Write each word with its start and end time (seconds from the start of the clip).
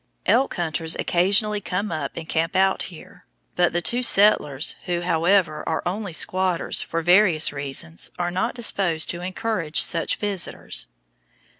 Elk 0.25 0.55
hunters 0.55 0.95
occasionally 0.95 1.61
come 1.61 1.91
up 1.91 2.17
and 2.17 2.27
camp 2.27 2.55
out 2.55 2.81
here; 2.89 3.27
but 3.55 3.71
the 3.71 3.83
two 3.83 4.01
settlers, 4.01 4.73
who, 4.85 5.01
however, 5.01 5.63
are 5.69 5.83
only 5.85 6.11
squatters, 6.11 6.81
for 6.81 7.03
various 7.03 7.53
reasons 7.53 8.09
are 8.17 8.31
not 8.31 8.55
disposed 8.55 9.11
to 9.11 9.21
encourage 9.21 9.79
such 9.79 10.15
visitors. 10.15 10.87